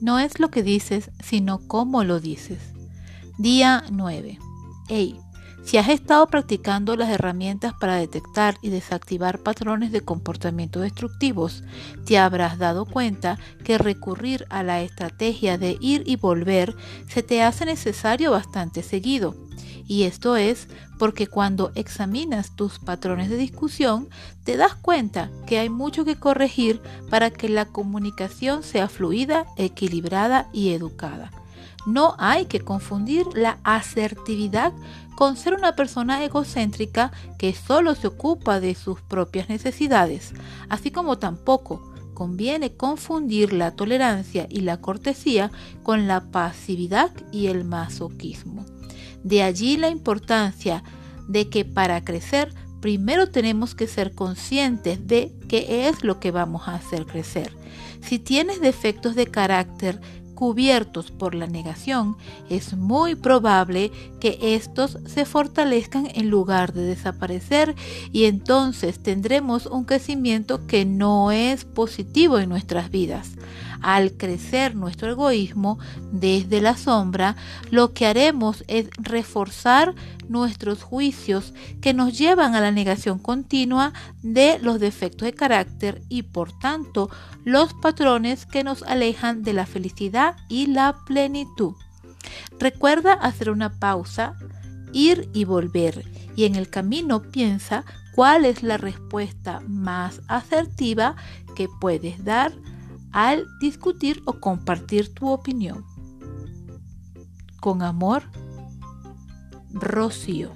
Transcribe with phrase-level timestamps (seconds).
[0.00, 2.58] No es lo que dices, sino cómo lo dices.
[3.38, 4.38] Día 9.
[4.88, 5.18] Hey,
[5.64, 11.64] si has estado practicando las herramientas para detectar y desactivar patrones de comportamiento destructivos,
[12.04, 16.76] te habrás dado cuenta que recurrir a la estrategia de ir y volver
[17.08, 19.45] se te hace necesario bastante seguido.
[19.86, 20.68] Y esto es
[20.98, 24.08] porque cuando examinas tus patrones de discusión,
[24.44, 26.80] te das cuenta que hay mucho que corregir
[27.10, 31.30] para que la comunicación sea fluida, equilibrada y educada.
[31.86, 34.72] No hay que confundir la asertividad
[35.14, 40.34] con ser una persona egocéntrica que solo se ocupa de sus propias necesidades,
[40.68, 45.52] así como tampoco conviene confundir la tolerancia y la cortesía
[45.82, 48.64] con la pasividad y el masoquismo.
[49.22, 50.82] De allí la importancia
[51.28, 56.68] de que para crecer primero tenemos que ser conscientes de qué es lo que vamos
[56.68, 57.52] a hacer crecer.
[58.00, 60.00] Si tienes defectos de carácter
[60.36, 62.16] cubiertos por la negación,
[62.48, 67.74] es muy probable que estos se fortalezcan en lugar de desaparecer
[68.12, 73.32] y entonces tendremos un crecimiento que no es positivo en nuestras vidas.
[73.80, 75.78] Al crecer nuestro egoísmo
[76.12, 77.36] desde la sombra,
[77.70, 79.94] lo que haremos es reforzar
[80.28, 86.22] nuestros juicios que nos llevan a la negación continua de los defectos de carácter y
[86.22, 87.10] por tanto
[87.44, 91.74] los patrones que nos alejan de la felicidad y la plenitud.
[92.58, 94.34] Recuerda hacer una pausa,
[94.92, 101.16] ir y volver y en el camino piensa cuál es la respuesta más asertiva
[101.54, 102.52] que puedes dar
[103.16, 105.86] al discutir o compartir tu opinión.
[107.62, 108.24] Con amor,
[109.72, 110.52] Rocío.